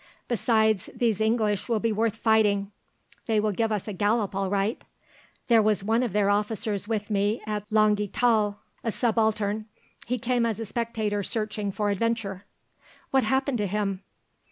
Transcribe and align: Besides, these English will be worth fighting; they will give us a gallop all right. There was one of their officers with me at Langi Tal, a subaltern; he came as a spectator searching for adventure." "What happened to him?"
Besides, 0.27 0.89
these 0.95 1.21
English 1.21 1.69
will 1.69 1.79
be 1.79 1.91
worth 1.91 2.15
fighting; 2.15 2.71
they 3.27 3.39
will 3.39 3.51
give 3.51 3.71
us 3.71 3.87
a 3.87 3.93
gallop 3.93 4.33
all 4.33 4.49
right. 4.49 4.81
There 5.47 5.61
was 5.61 5.83
one 5.83 6.01
of 6.01 6.11
their 6.11 6.27
officers 6.27 6.87
with 6.87 7.11
me 7.11 7.39
at 7.45 7.69
Langi 7.69 8.09
Tal, 8.11 8.57
a 8.83 8.91
subaltern; 8.91 9.67
he 10.07 10.17
came 10.17 10.43
as 10.43 10.59
a 10.59 10.65
spectator 10.65 11.21
searching 11.21 11.71
for 11.71 11.91
adventure." 11.91 12.45
"What 13.11 13.25
happened 13.25 13.59
to 13.59 13.67
him?" 13.67 14.01